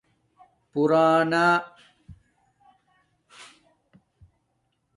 [0.71, 1.47] پُرانا